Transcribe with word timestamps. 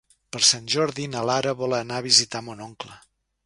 Per 0.35 0.39
Sant 0.51 0.63
Jordi 0.75 1.05
na 1.17 1.21
Lara 1.31 1.55
vol 1.61 1.77
anar 1.83 2.01
a 2.03 2.07
visitar 2.09 2.45
mon 2.51 2.69
oncle. 2.73 2.99